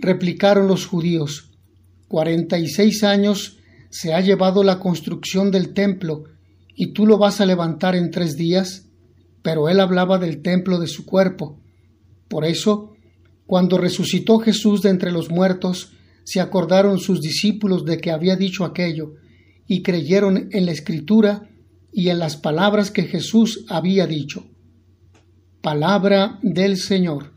replicaron 0.00 0.66
los 0.66 0.86
judíos. 0.86 1.50
Cuarenta 2.08 2.58
y 2.58 2.68
seis 2.68 3.04
años 3.04 3.58
se 3.90 4.14
ha 4.14 4.20
llevado 4.20 4.62
la 4.62 4.78
construcción 4.78 5.50
del 5.50 5.72
templo, 5.74 6.24
y 6.74 6.92
tú 6.92 7.06
lo 7.06 7.18
vas 7.18 7.40
a 7.40 7.46
levantar 7.46 7.94
en 7.94 8.10
tres 8.10 8.36
días. 8.36 8.86
Pero 9.42 9.68
él 9.68 9.80
hablaba 9.80 10.18
del 10.18 10.42
templo 10.42 10.78
de 10.78 10.86
su 10.86 11.06
cuerpo. 11.06 11.60
Por 12.28 12.44
eso, 12.44 12.94
cuando 13.46 13.78
resucitó 13.78 14.38
Jesús 14.38 14.82
de 14.82 14.90
entre 14.90 15.12
los 15.12 15.30
muertos, 15.30 15.92
se 16.24 16.40
acordaron 16.40 16.98
sus 16.98 17.20
discípulos 17.20 17.84
de 17.84 17.98
que 17.98 18.10
había 18.10 18.36
dicho 18.36 18.64
aquello, 18.64 19.14
y 19.66 19.82
creyeron 19.82 20.48
en 20.52 20.66
la 20.66 20.72
escritura 20.72 21.48
y 21.92 22.08
en 22.08 22.18
las 22.18 22.36
palabras 22.36 22.90
que 22.90 23.04
Jesús 23.04 23.64
había 23.68 24.06
dicho. 24.06 24.46
Palabra 25.60 26.38
del 26.42 26.76
Señor. 26.76 27.32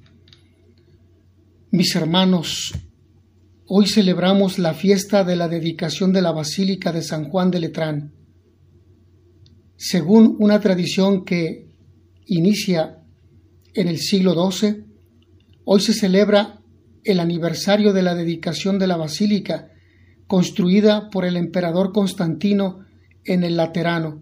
Mis 1.76 1.96
hermanos, 1.96 2.72
hoy 3.66 3.88
celebramos 3.88 4.60
la 4.60 4.76
fiesta 4.76 5.24
de 5.24 5.36
la 5.36 5.48
dedicación 5.48 6.14
de 6.14 6.22
la 6.22 6.32
Basílica 6.32 6.92
de 6.92 7.02
San 7.02 7.24
Juan 7.30 7.50
de 7.50 7.60
Letrán. 7.62 8.14
Según 9.76 10.36
una 10.38 10.60
tradición 10.60 11.26
que 11.26 11.72
inicia 12.28 13.00
en 13.74 13.88
el 13.88 13.98
siglo 13.98 14.52
XII, 14.52 14.86
hoy 15.66 15.82
se 15.82 15.94
celebra 15.94 16.60
el 17.04 17.20
aniversario 17.20 17.92
de 17.92 18.04
la 18.04 18.14
dedicación 18.14 18.78
de 18.78 18.86
la 18.86 18.98
basílica 18.98 19.72
construida 20.28 21.10
por 21.10 21.26
el 21.26 21.36
emperador 21.38 21.92
Constantino 21.92 22.86
en 23.26 23.44
el 23.44 23.58
Laterano. 23.58 24.22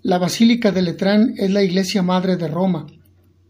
La 0.00 0.18
Basílica 0.18 0.70
de 0.70 0.82
Letrán 0.82 1.34
es 1.38 1.50
la 1.50 1.64
iglesia 1.64 2.04
madre 2.04 2.36
de 2.36 2.46
Roma, 2.46 2.86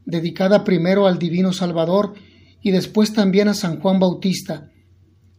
dedicada 0.07 0.65
primero 0.65 1.07
al 1.07 1.19
Divino 1.19 1.53
Salvador 1.53 2.15
y 2.63 2.71
después 2.71 3.13
también 3.13 3.49
a 3.49 3.55
San 3.55 3.81
Juan 3.81 3.99
Bautista. 3.99 4.71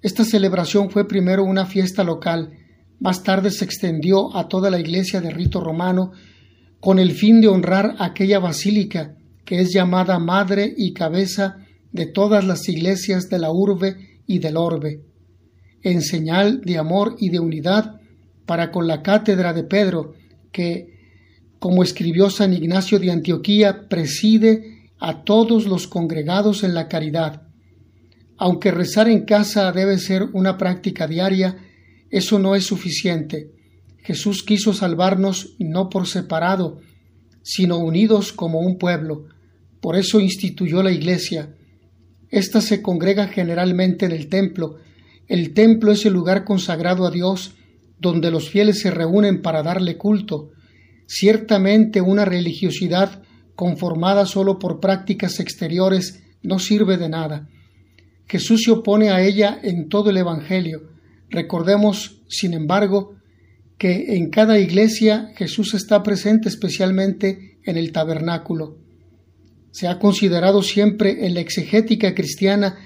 Esta 0.02 0.26
celebración 0.26 0.90
fue 0.90 1.08
primero 1.08 1.44
una 1.44 1.66
fiesta 1.66 2.04
local, 2.04 2.52
más 3.00 3.24
tarde 3.24 3.52
se 3.52 3.66
extendió 3.66 4.36
a 4.36 4.48
toda 4.48 4.70
la 4.70 4.80
iglesia 4.80 5.20
de 5.22 5.30
rito 5.30 5.60
romano 5.60 6.12
con 6.80 7.00
el 7.00 7.12
fin 7.12 7.42
de 7.42 7.48
honrar 7.48 7.96
aquella 8.00 8.40
basílica 8.40 9.16
que 9.46 9.60
es 9.60 9.74
llamada 9.74 10.20
madre 10.20 10.74
y 10.78 10.94
cabeza 10.94 11.58
de 11.92 12.06
todas 12.06 12.46
las 12.46 12.68
iglesias 12.70 13.30
de 13.30 13.40
la 13.40 13.52
urbe 13.52 14.22
y 14.26 14.40
del 14.40 14.58
orbe, 14.58 15.02
en 15.82 16.02
señal 16.02 16.62
de 16.62 16.78
amor 16.78 17.16
y 17.20 17.30
de 17.30 17.40
unidad 17.40 18.00
para 18.46 18.72
con 18.72 18.88
la 18.88 19.02
cátedra 19.02 19.54
de 19.54 19.64
Pedro, 19.64 20.14
que, 20.52 20.98
como 21.60 21.84
escribió 21.84 22.30
San 22.30 22.54
Ignacio 22.54 23.00
de 23.00 23.12
Antioquía, 23.12 23.88
preside 23.90 24.73
a 25.06 25.26
todos 25.26 25.66
los 25.66 25.86
congregados 25.90 26.64
en 26.64 26.74
la 26.74 26.88
caridad. 26.88 27.42
Aunque 28.38 28.72
rezar 28.72 29.10
en 29.10 29.26
casa 29.26 29.70
debe 29.74 29.98
ser 29.98 30.24
una 30.32 30.58
práctica 30.58 31.08
diaria, 31.08 31.58
eso 32.10 32.40
no 32.40 32.56
es 32.56 32.64
suficiente. 32.66 33.52
Jesús 33.98 34.44
quiso 34.44 34.74
salvarnos 34.74 35.58
no 35.60 35.90
por 35.90 36.08
separado, 36.08 36.80
sino 37.42 37.80
unidos 37.80 38.32
como 38.32 38.62
un 38.62 38.78
pueblo. 38.78 39.26
Por 39.82 39.98
eso 39.98 40.22
instituyó 40.22 40.82
la 40.82 40.92
Iglesia. 40.94 41.54
Esta 42.30 42.62
se 42.62 42.82
congrega 42.82 43.28
generalmente 43.28 44.06
en 44.06 44.14
el 44.14 44.30
templo. 44.30 44.78
El 45.28 45.54
templo 45.54 45.92
es 45.92 46.06
el 46.06 46.14
lugar 46.14 46.46
consagrado 46.46 47.06
a 47.06 47.12
Dios, 47.12 47.56
donde 48.00 48.32
los 48.32 48.50
fieles 48.50 48.80
se 48.80 48.90
reúnen 48.90 49.42
para 49.42 49.64
darle 49.64 49.98
culto. 49.98 50.52
Ciertamente 51.08 52.00
una 52.00 52.24
religiosidad 52.24 53.22
conformada 53.56 54.26
solo 54.26 54.60
por 54.60 54.80
prácticas 54.80 55.40
exteriores, 55.40 56.24
no 56.42 56.60
sirve 56.60 56.98
de 56.98 57.10
nada. 57.10 57.50
Jesús 58.28 58.64
se 58.66 58.72
opone 58.72 59.10
a 59.10 59.22
ella 59.22 59.60
en 59.62 59.90
todo 59.90 60.10
el 60.10 60.18
Evangelio. 60.18 60.90
Recordemos, 61.30 62.22
sin 62.28 62.54
embargo, 62.54 63.16
que 63.78 64.16
en 64.16 64.30
cada 64.30 64.60
iglesia 64.60 65.32
Jesús 65.36 65.74
está 65.74 66.04
presente 66.04 66.50
especialmente 66.50 67.58
en 67.66 67.78
el 67.78 67.92
tabernáculo. 67.92 68.78
Se 69.72 69.88
ha 69.88 70.00
considerado 70.00 70.62
siempre 70.62 71.26
en 71.26 71.34
la 71.34 71.42
exegética 71.42 72.14
cristiana, 72.14 72.78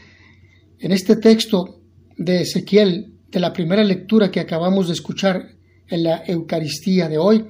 en 0.80 0.92
este 0.92 1.16
texto 1.18 1.82
de 2.18 2.42
Ezequiel, 2.42 3.14
de 3.30 3.40
la 3.40 3.54
primera 3.54 3.84
lectura 3.84 4.32
que 4.32 4.40
acabamos 4.40 4.88
de 4.88 4.94
escuchar 4.94 5.50
en 5.90 6.04
la 6.04 6.24
Eucaristía 6.26 7.10
de 7.10 7.18
hoy, 7.18 7.46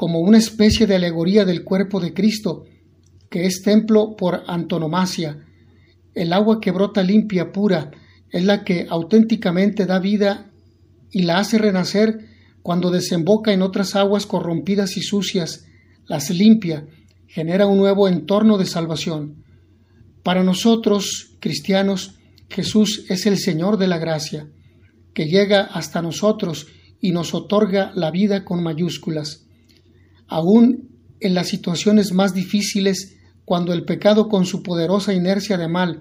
como 0.00 0.20
una 0.20 0.38
especie 0.38 0.86
de 0.86 0.94
alegoría 0.94 1.44
del 1.44 1.62
cuerpo 1.62 2.00
de 2.00 2.14
Cristo, 2.14 2.64
que 3.28 3.44
es 3.44 3.60
templo 3.60 4.16
por 4.16 4.44
antonomasia. 4.46 5.44
El 6.14 6.32
agua 6.32 6.58
que 6.58 6.70
brota 6.70 7.02
limpia, 7.02 7.52
pura, 7.52 7.90
es 8.30 8.42
la 8.42 8.64
que 8.64 8.86
auténticamente 8.88 9.84
da 9.84 9.98
vida 9.98 10.50
y 11.10 11.24
la 11.24 11.38
hace 11.38 11.58
renacer 11.58 12.18
cuando 12.62 12.90
desemboca 12.90 13.52
en 13.52 13.60
otras 13.60 13.94
aguas 13.94 14.24
corrompidas 14.24 14.96
y 14.96 15.02
sucias, 15.02 15.66
las 16.06 16.30
limpia, 16.30 16.86
genera 17.26 17.66
un 17.66 17.76
nuevo 17.76 18.08
entorno 18.08 18.56
de 18.56 18.64
salvación. 18.64 19.44
Para 20.22 20.42
nosotros, 20.42 21.32
cristianos, 21.40 22.14
Jesús 22.48 23.04
es 23.10 23.26
el 23.26 23.36
Señor 23.36 23.76
de 23.76 23.88
la 23.88 23.98
gracia, 23.98 24.48
que 25.12 25.26
llega 25.26 25.60
hasta 25.60 26.00
nosotros 26.00 26.68
y 27.02 27.12
nos 27.12 27.34
otorga 27.34 27.92
la 27.94 28.10
vida 28.10 28.46
con 28.46 28.62
mayúsculas. 28.62 29.44
Aún 30.30 30.88
en 31.18 31.34
las 31.34 31.48
situaciones 31.48 32.12
más 32.12 32.32
difíciles, 32.34 33.16
cuando 33.44 33.72
el 33.72 33.84
pecado 33.84 34.28
con 34.28 34.46
su 34.46 34.62
poderosa 34.62 35.12
inercia 35.12 35.58
de 35.58 35.66
mal 35.66 35.98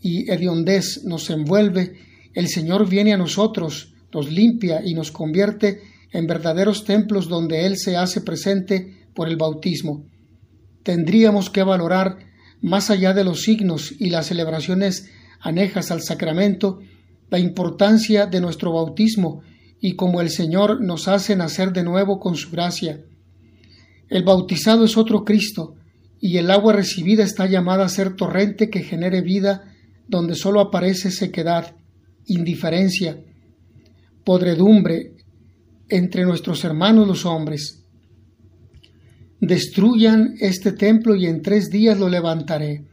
y 0.00 0.30
hediondez 0.30 1.04
nos 1.04 1.28
envuelve, 1.28 1.92
el 2.32 2.48
Señor 2.48 2.88
viene 2.88 3.12
a 3.12 3.18
nosotros, 3.18 3.92
nos 4.14 4.32
limpia 4.32 4.80
y 4.82 4.94
nos 4.94 5.12
convierte 5.12 5.82
en 6.10 6.26
verdaderos 6.26 6.84
templos 6.84 7.28
donde 7.28 7.66
Él 7.66 7.76
se 7.76 7.98
hace 7.98 8.22
presente 8.22 9.08
por 9.14 9.28
el 9.28 9.36
bautismo. 9.36 10.06
Tendríamos 10.82 11.50
que 11.50 11.62
valorar, 11.62 12.16
más 12.62 12.88
allá 12.88 13.12
de 13.12 13.24
los 13.24 13.42
signos 13.42 13.92
y 13.98 14.08
las 14.08 14.28
celebraciones 14.28 15.10
anejas 15.38 15.90
al 15.90 16.00
sacramento, 16.00 16.78
la 17.28 17.38
importancia 17.38 18.24
de 18.24 18.40
nuestro 18.40 18.72
bautismo 18.72 19.42
y 19.82 19.96
cómo 19.96 20.22
el 20.22 20.30
Señor 20.30 20.80
nos 20.80 21.08
hace 21.08 21.36
nacer 21.36 21.74
de 21.74 21.84
nuevo 21.84 22.18
con 22.18 22.36
su 22.36 22.50
gracia. 22.50 23.02
El 24.08 24.22
bautizado 24.22 24.84
es 24.84 24.96
otro 24.96 25.24
Cristo, 25.24 25.74
y 26.20 26.38
el 26.38 26.50
agua 26.50 26.72
recibida 26.72 27.24
está 27.24 27.46
llamada 27.46 27.84
a 27.84 27.88
ser 27.88 28.16
torrente 28.16 28.70
que 28.70 28.82
genere 28.82 29.20
vida 29.20 29.72
donde 30.08 30.34
sólo 30.34 30.60
aparece 30.60 31.10
sequedad, 31.10 31.74
indiferencia, 32.26 33.20
podredumbre 34.24 35.12
entre 35.88 36.24
nuestros 36.24 36.64
hermanos 36.64 37.06
los 37.06 37.26
hombres. 37.26 37.82
Destruyan 39.40 40.34
este 40.40 40.72
templo 40.72 41.14
y 41.14 41.26
en 41.26 41.42
tres 41.42 41.70
días 41.70 41.98
lo 41.98 42.08
levantaré. 42.08 42.84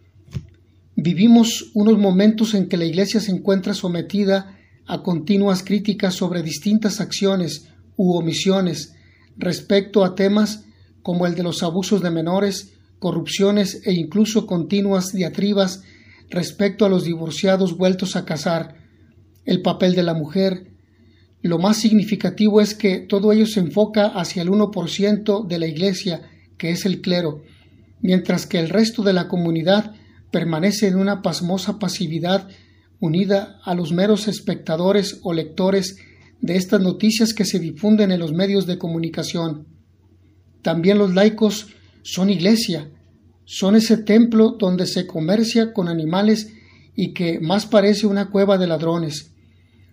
Vivimos 0.96 1.72
unos 1.74 1.98
momentos 1.98 2.54
en 2.54 2.68
que 2.68 2.78
la 2.78 2.86
Iglesia 2.86 3.20
se 3.20 3.32
encuentra 3.32 3.74
sometida 3.74 4.58
a 4.86 5.02
continuas 5.02 5.64
críticas 5.64 6.14
sobre 6.14 6.44
distintas 6.44 7.00
acciones 7.00 7.70
u 7.96 8.14
omisiones 8.14 8.94
respecto 9.38 10.04
a 10.04 10.16
temas 10.16 10.66
como 11.04 11.28
el 11.28 11.36
de 11.36 11.44
los 11.44 11.62
abusos 11.62 12.02
de 12.02 12.10
menores, 12.10 12.74
corrupciones 12.98 13.82
e 13.86 13.94
incluso 13.94 14.48
continuas 14.48 15.12
diatribas 15.12 15.84
respecto 16.30 16.86
a 16.86 16.90
los 16.90 17.04
divorciados 17.04 17.78
vueltos 17.78 18.16
a 18.16 18.26
casar, 18.26 18.78
el 19.46 19.62
papel 19.62 19.94
de 19.94 20.04
la 20.04 20.14
mujer. 20.14 20.72
Lo 21.42 21.60
más 21.60 21.78
significativo 21.78 22.62
es 22.62 22.74
que 22.74 23.00
todo 23.00 23.34
ello 23.34 23.46
se 23.46 23.60
enfoca 23.60 24.08
hacia 24.08 24.42
el 24.42 24.50
1% 24.50 25.46
de 25.46 25.60
la 25.60 25.68
Iglesia, 25.68 26.22
que 26.58 26.72
es 26.72 26.86
el 26.86 27.02
clero, 27.02 27.44
mientras 28.02 28.48
que 28.48 28.60
el 28.60 28.70
resto 28.70 29.04
de 29.04 29.14
la 29.14 29.28
comunidad 29.28 29.94
permanece 30.32 30.88
en 30.88 30.96
una 30.96 31.22
pasmosa 31.22 31.78
pasividad 31.78 32.48
unida 33.00 33.60
a 33.66 33.76
los 33.76 33.92
meros 33.92 34.30
espectadores 34.30 35.20
o 35.24 35.34
lectores 35.34 35.98
de 36.40 36.56
estas 36.56 36.80
noticias 36.80 37.34
que 37.34 37.44
se 37.44 37.60
difunden 37.60 38.12
en 38.12 38.20
los 38.20 38.32
medios 38.32 38.66
de 38.66 38.78
comunicación. 38.78 39.68
También 40.64 40.98
los 40.98 41.14
laicos 41.14 41.68
son 42.02 42.32
iglesia, 42.32 42.90
son 43.46 43.76
ese 43.76 43.98
templo 43.98 44.56
donde 44.58 44.88
se 44.88 45.06
comercia 45.06 45.74
con 45.74 45.88
animales 45.88 46.52
y 46.96 47.14
que 47.14 47.40
más 47.40 47.68
parece 47.68 48.08
una 48.08 48.32
cueva 48.32 48.58
de 48.58 48.68
ladrones. 48.68 49.32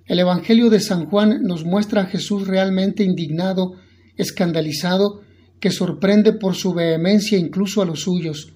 El 0.07 0.19
Evangelio 0.19 0.71
de 0.71 0.81
San 0.81 1.07
Juan 1.07 1.43
nos 1.43 1.65
muestra 1.65 2.03
a 2.03 2.07
Jesús 2.07 2.47
realmente 2.47 3.05
indignado, 3.05 3.75
escandalizado, 4.17 5.21
que 5.61 5.71
sorprende 5.71 6.33
por 6.33 6.55
su 6.55 6.73
vehemencia 6.73 7.39
incluso 7.39 7.83
a 7.83 7.85
los 7.85 8.01
suyos. 8.01 8.53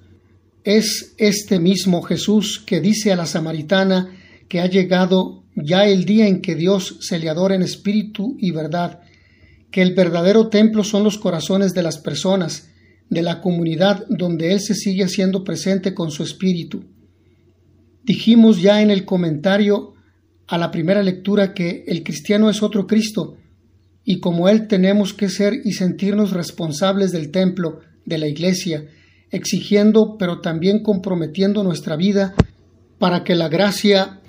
Es 0.65 1.15
este 1.19 1.59
mismo 1.59 2.03
Jesús 2.03 2.63
que 2.65 2.81
dice 2.81 3.13
a 3.13 3.17
la 3.17 3.27
samaritana 3.27 4.17
que 4.49 4.61
ha 4.61 4.67
llegado 4.67 5.45
ya 5.55 5.87
el 5.87 6.05
día 6.05 6.27
en 6.27 6.41
que 6.41 6.55
Dios 6.55 6.97
se 7.01 7.19
le 7.19 7.29
adora 7.29 7.55
en 7.55 7.63
espíritu 7.63 8.37
y 8.39 8.51
verdad, 8.51 9.01
que 9.75 9.83
el 9.83 9.93
verdadero 9.93 10.51
templo 10.51 10.85
son 10.85 11.03
los 11.03 11.19
corazones 11.19 11.75
de 11.75 11.83
las 11.83 11.99
personas, 11.99 12.71
de 13.11 13.23
la 13.23 13.41
comunidad 13.41 14.07
donde 14.09 14.53
Él 14.53 14.61
se 14.61 14.73
sigue 14.73 15.03
haciendo 15.03 15.43
presente 15.43 15.95
con 15.95 16.13
su 16.13 16.23
espíritu. 16.23 16.85
Dijimos 18.05 18.63
ya 18.63 18.83
en 18.83 18.93
el 18.93 19.05
comentario 19.05 19.95
a 20.47 20.59
la 20.59 20.71
primera 20.71 21.03
lectura 21.03 21.55
que 21.55 21.83
el 21.89 22.05
cristiano 22.05 22.49
es 22.51 22.63
otro 22.63 22.87
Cristo, 22.87 23.37
y 24.05 24.21
como 24.21 24.49
Él 24.49 24.69
tenemos 24.69 25.13
que 25.13 25.29
ser 25.29 25.55
y 25.65 25.73
sentirnos 25.73 26.31
responsables 26.31 27.11
del 27.11 27.33
templo, 27.33 27.81
de 28.05 28.19
la 28.19 28.29
iglesia, 28.29 28.87
exigiendo 29.33 30.17
pero 30.17 30.41
también 30.41 30.85
comprometiendo 30.85 31.65
nuestra 31.65 31.97
vida 31.97 32.37
para 32.99 33.25
que 33.25 33.35
la 33.35 33.49
gracia 33.49 34.21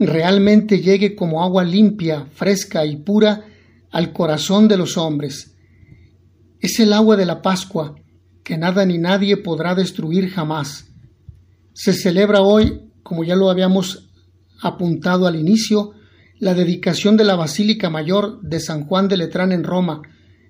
realmente 0.00 0.80
llegue 0.80 1.14
como 1.14 1.44
agua 1.44 1.62
limpia, 1.62 2.26
fresca 2.32 2.84
y 2.84 2.96
pura 2.96 3.44
al 3.90 4.12
corazón 4.12 4.68
de 4.68 4.76
los 4.76 4.96
hombres. 4.96 5.56
Es 6.60 6.80
el 6.80 6.92
agua 6.92 7.16
de 7.16 7.26
la 7.26 7.42
Pascua, 7.42 7.94
que 8.42 8.58
nada 8.58 8.84
ni 8.84 8.98
nadie 8.98 9.36
podrá 9.36 9.74
destruir 9.74 10.30
jamás. 10.30 10.86
Se 11.72 11.92
celebra 11.92 12.40
hoy, 12.40 12.90
como 13.02 13.24
ya 13.24 13.36
lo 13.36 13.50
habíamos 13.50 14.10
apuntado 14.60 15.26
al 15.26 15.36
inicio, 15.36 15.92
la 16.38 16.54
dedicación 16.54 17.16
de 17.16 17.24
la 17.24 17.36
Basílica 17.36 17.90
Mayor 17.90 18.40
de 18.42 18.60
San 18.60 18.84
Juan 18.84 19.08
de 19.08 19.16
Letrán 19.16 19.52
en 19.52 19.64
Roma, 19.64 20.02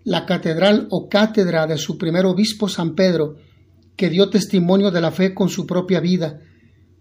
la 0.05 0.27
catedral 0.27 0.87
o 0.91 1.09
cátedra 1.09 1.67
de 1.67 1.77
su 1.77 1.99
primer 1.99 2.27
obispo 2.27 2.69
San 2.69 2.95
Pedro, 2.95 3.37
que 3.97 4.09
dio 4.09 4.31
testimonio 4.31 4.91
de 4.91 5.01
la 5.01 5.11
fe 5.11 5.35
con 5.35 5.49
su 5.49 5.67
propia 5.67 6.01
vida. 6.01 6.41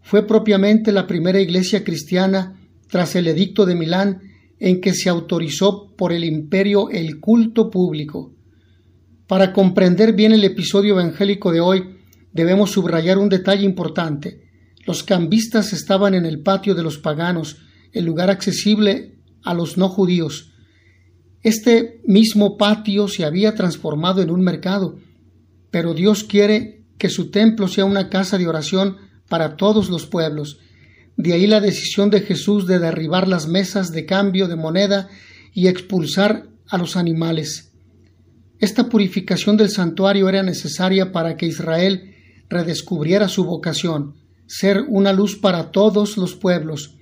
Fue 0.02 0.26
propiamente 0.26 0.92
la 0.92 1.06
primera 1.06 1.40
iglesia 1.40 1.84
cristiana 1.84 2.60
tras 2.90 3.16
el 3.16 3.28
edicto 3.28 3.66
de 3.66 3.76
Milán 3.76 4.22
en 4.60 4.82
que 4.82 4.94
se 4.94 5.10
autorizó 5.10 5.94
por 5.96 6.12
el 6.12 6.24
imperio 6.24 6.90
el 6.90 7.20
culto 7.20 7.70
público. 7.70 8.34
Para 9.28 9.54
comprender 9.54 10.14
bien 10.14 10.32
el 10.32 10.44
episodio 10.44 10.94
evangélico 10.94 11.52
de 11.52 11.60
hoy, 11.60 11.98
debemos 12.32 12.72
subrayar 12.72 13.18
un 13.18 13.30
detalle 13.30 13.66
importante. 13.66 14.48
Los 14.86 15.04
cambistas 15.04 15.74
estaban 15.74 16.14
en 16.14 16.26
el 16.26 16.42
patio 16.42 16.76
de 16.76 16.84
los 16.84 16.98
paganos, 16.98 17.58
el 17.92 18.06
lugar 18.06 18.30
accesible 18.30 19.20
a 19.44 19.54
los 19.54 19.78
no 19.78 19.90
judíos. 19.90 20.54
Este 21.44 22.02
mismo 22.06 22.58
patio 22.58 23.08
se 23.08 23.26
había 23.26 23.54
transformado 23.54 24.22
en 24.22 24.30
un 24.30 24.42
mercado, 24.42 24.98
pero 25.72 25.94
Dios 25.94 26.24
quiere 26.24 26.86
que 26.98 27.10
su 27.10 27.30
templo 27.30 27.68
sea 27.68 27.86
una 27.86 28.10
casa 28.10 28.38
de 28.38 28.48
oración 28.48 28.98
para 29.30 29.58
todos 29.58 29.90
los 29.90 30.06
pueblos. 30.06 30.60
De 31.18 31.34
ahí 31.34 31.48
la 31.48 31.60
decisión 31.60 32.12
de 32.12 32.22
Jesús 32.22 32.68
de 32.68 32.78
derribar 32.78 33.28
las 33.28 33.48
mesas 33.48 33.92
de 33.92 34.06
cambio 34.06 34.48
de 34.48 34.56
moneda 34.56 35.10
y 35.52 35.68
expulsar 35.68 36.48
a 36.70 36.78
los 36.78 36.96
animales. 36.96 37.74
Esta 38.60 38.88
purificación 38.88 39.58
del 39.58 39.70
santuario 39.70 40.30
era 40.30 40.44
necesaria 40.44 41.12
para 41.12 41.36
que 41.36 41.48
Israel 41.48 42.14
redescubriera 42.50 43.28
su 43.30 43.46
vocación, 43.46 44.16
ser 44.46 44.84
una 44.88 45.12
luz 45.12 45.36
para 45.36 45.72
todos 45.72 46.18
los 46.18 46.36
pueblos, 46.36 46.96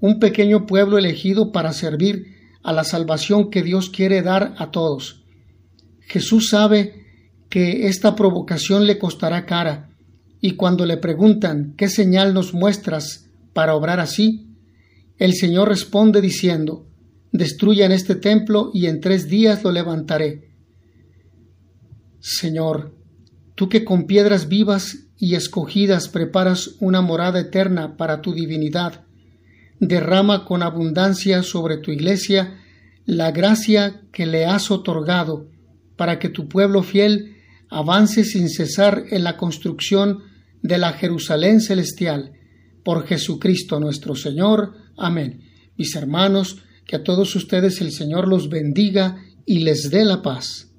un 0.00 0.18
pequeño 0.18 0.66
pueblo 0.66 0.96
elegido 0.96 1.52
para 1.52 1.72
servir 1.72 2.34
a 2.62 2.72
la 2.72 2.84
salvación 2.84 3.50
que 3.50 3.62
Dios 3.62 3.90
quiere 3.90 4.22
dar 4.22 4.54
a 4.56 4.70
todos. 4.70 5.24
Jesús 6.00 6.48
sabe 6.48 7.04
que 7.50 7.86
esta 7.88 8.16
provocación 8.16 8.86
le 8.86 8.98
costará 8.98 9.44
cara, 9.44 9.90
y 10.40 10.52
cuando 10.52 10.86
le 10.86 10.96
preguntan 10.96 11.74
¿qué 11.76 11.88
señal 11.88 12.32
nos 12.32 12.54
muestras 12.54 13.28
para 13.52 13.74
obrar 13.74 14.00
así? 14.00 14.48
El 15.18 15.34
Señor 15.34 15.68
responde 15.68 16.20
diciendo 16.20 16.86
Destruyan 17.32 17.92
este 17.92 18.14
templo 18.14 18.70
y 18.74 18.86
en 18.86 19.00
tres 19.00 19.28
días 19.28 19.64
lo 19.64 19.72
levantaré. 19.72 20.50
Señor, 22.20 22.94
tú 23.54 23.70
que 23.70 23.84
con 23.84 24.06
piedras 24.06 24.48
vivas 24.48 25.06
y 25.16 25.34
escogidas 25.34 26.08
preparas 26.08 26.76
una 26.78 27.00
morada 27.00 27.40
eterna 27.40 27.96
para 27.96 28.20
tu 28.20 28.34
divinidad, 28.34 29.04
derrama 29.80 30.44
con 30.44 30.62
abundancia 30.62 31.42
sobre 31.42 31.78
tu 31.78 31.90
iglesia 31.90 32.58
la 33.06 33.30
gracia 33.30 34.02
que 34.12 34.26
le 34.26 34.44
has 34.44 34.70
otorgado 34.70 35.48
para 35.96 36.18
que 36.18 36.28
tu 36.28 36.48
pueblo 36.48 36.82
fiel 36.82 37.36
avance 37.70 38.24
sin 38.24 38.50
cesar 38.50 39.04
en 39.10 39.24
la 39.24 39.36
construcción 39.38 40.20
de 40.62 40.78
la 40.78 40.92
Jerusalén 40.92 41.60
celestial. 41.60 42.32
Por 42.82 43.06
Jesucristo 43.06 43.78
nuestro 43.78 44.14
Señor. 44.14 44.74
Amén. 44.96 45.42
Mis 45.76 45.94
hermanos, 45.94 46.58
que 46.86 46.96
a 46.96 47.04
todos 47.04 47.34
ustedes 47.36 47.80
el 47.80 47.92
Señor 47.92 48.28
los 48.28 48.48
bendiga 48.48 49.24
y 49.46 49.60
les 49.60 49.90
dé 49.90 50.04
la 50.04 50.22
paz. 50.22 50.71